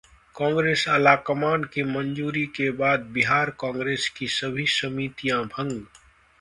[0.35, 5.81] कांग्रेस आलाकमान की मंजूरी के बाद बिहार कांग्रेस की सभी समितियां भंग